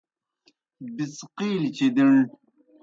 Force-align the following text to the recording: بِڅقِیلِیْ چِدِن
بِڅقِیلِیْ 0.95 1.69
چِدِن 1.77 2.13